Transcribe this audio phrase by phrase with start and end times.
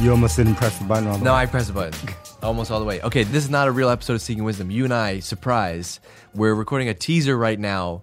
[0.00, 1.40] You almost didn't press the button all the No, way.
[1.40, 2.08] I pressed the button
[2.42, 3.02] almost all the way.
[3.02, 4.70] Okay, this is not a real episode of Seeking Wisdom.
[4.70, 6.00] You and I, surprise,
[6.34, 8.02] we're recording a teaser right now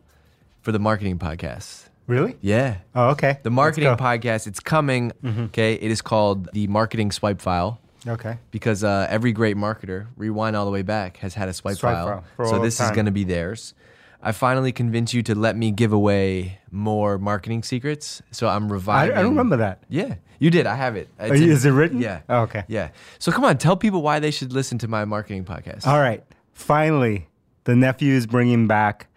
[0.62, 1.88] for the marketing podcast.
[2.06, 2.38] Really?
[2.40, 2.78] Yeah.
[2.94, 3.40] Oh, okay.
[3.42, 5.12] The marketing podcast, it's coming.
[5.26, 8.38] Okay, it is called the Marketing Swipe File Okay.
[8.52, 11.96] because uh, every great marketer, rewind all the way back, has had a swipe, Swipe
[11.96, 12.24] file.
[12.38, 13.74] file so this is going to be theirs.
[14.22, 18.22] I finally convinced you to let me give away more marketing secrets.
[18.32, 19.18] So I'm I, reviving.
[19.18, 19.84] I don't remember that.
[19.90, 20.66] Yeah, you did.
[20.68, 21.10] I have it.
[21.20, 22.00] Oh, it's Oh, is it written?
[22.00, 22.22] Yeah.
[22.30, 22.64] Oh, okay.
[22.68, 22.90] Yeah.
[23.20, 25.86] So come on, tell people why they should listen to my marketing podcast.
[25.88, 26.24] All right.
[26.54, 27.28] Finally,
[27.66, 29.08] the nephew is bringing back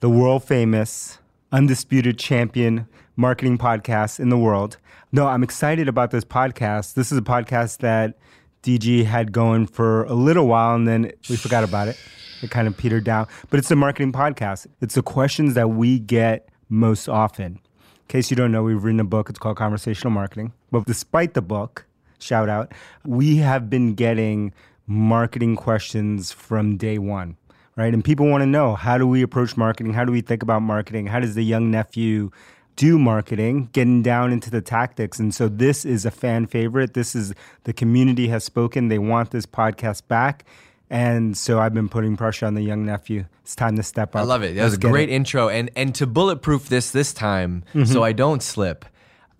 [0.00, 1.18] the world famous,
[1.52, 4.76] undisputed champion marketing podcast in the world.
[5.12, 6.94] No, I'm excited about this podcast.
[6.94, 8.18] This is a podcast that
[8.62, 11.96] DG had going for a little while and then we forgot about it.
[12.42, 13.26] It kind of petered down.
[13.48, 14.66] But it's a marketing podcast.
[14.80, 17.60] It's the questions that we get most often.
[18.08, 19.28] Case you don't know, we've written a book.
[19.28, 20.52] It's called Conversational Marketing.
[20.70, 21.86] But despite the book,
[22.18, 22.72] shout out,
[23.04, 24.52] we have been getting
[24.86, 27.36] marketing questions from day one,
[27.74, 27.92] right?
[27.92, 29.92] And people want to know how do we approach marketing?
[29.92, 31.06] How do we think about marketing?
[31.06, 32.30] How does the young nephew
[32.76, 35.18] do marketing, getting down into the tactics?
[35.18, 36.94] And so this is a fan favorite.
[36.94, 38.88] This is the community has spoken.
[38.88, 40.44] They want this podcast back.
[40.88, 43.24] And so I've been putting pressure on the young nephew.
[43.42, 44.22] It's time to step up.
[44.22, 44.54] I love it.
[44.54, 45.12] That was a Let's great it.
[45.14, 45.48] intro.
[45.48, 47.84] And and to bulletproof this this time, Mm-hmm.
[47.92, 48.84] so I don't slip,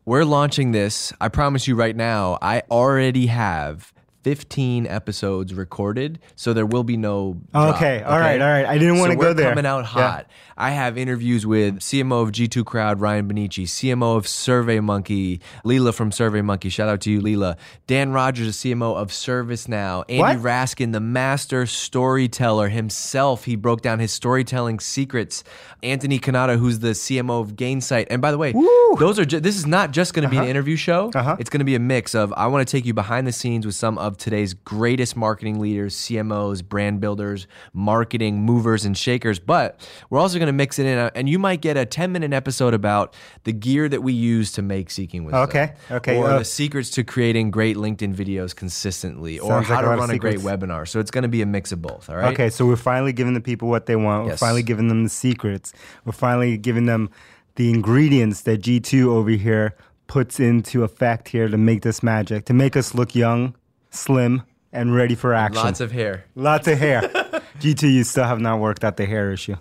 [0.05, 1.13] we're launching this.
[1.21, 3.93] I promise you right now, I already have
[4.31, 7.37] 15 episodes recorded, so there will be no.
[7.53, 8.67] drop, Okay, all right, all right.
[8.67, 9.51] I didn't So wanna go there.
[9.51, 9.85] coming out Yeah.
[9.85, 10.27] hot.
[10.59, 15.95] I have interviews with CMO of G2 Crowd, Ryan Bonnici, CMO of Survey Monkey, Leela
[15.95, 16.71] from Survey Monkey.
[16.71, 17.55] Shout out to you, Leela.
[17.87, 20.03] Dan Rogers, the CMO of ServiceNow.
[20.09, 20.39] Andy What?
[20.39, 23.45] Raskin, the master storyteller himself.
[23.45, 25.45] He broke down his storytelling secrets.
[25.85, 28.07] Anthony Kennada, who's the CMO of Gainsight.
[28.11, 28.53] And by the way,
[28.99, 31.13] those are ju- this is not just going to be an interview show.
[31.15, 31.37] Uh-huh.
[31.39, 33.67] It's going to be a mix of I want to take you behind the scenes
[33.67, 39.39] with some of today's greatest marketing leaders, CMOs, brand builders, marketing movers and shakers.
[39.39, 42.13] But we're also going to mix it in, uh, and you might get a 10
[42.13, 45.43] minute episode about the gear that we use to make Seeking Wisdom.
[45.43, 49.85] Okay, okay, Or uh, the secrets to creating great LinkedIn videos consistently, or how like
[49.85, 50.89] to run a great webinar.
[50.89, 52.09] So it's going to be a mix of both.
[52.11, 52.33] All right.
[52.33, 54.27] Okay, so we're finally giving the people what they want.
[54.27, 55.73] We're finally giving them the secrets.
[56.05, 57.11] We're finally giving them
[57.57, 59.75] the ingredients that G2 over here
[60.07, 63.55] puts into effect here to make this magic, to make us look young,
[63.97, 64.43] slim,
[64.73, 65.65] and ready for action.
[65.65, 66.25] Lots of hair.
[66.35, 67.01] Lots of hair.
[67.61, 69.57] G2, you still have not worked out the hair issue.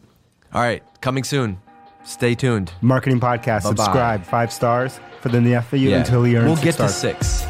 [0.54, 0.84] All right.
[1.02, 1.60] Coming soon.
[2.04, 2.72] Stay tuned.
[2.82, 3.64] Marketing podcast.
[3.64, 3.76] Bye-bye.
[3.76, 4.24] Subscribe.
[4.24, 7.45] Five stars for the nephew until he earns we'll get to six.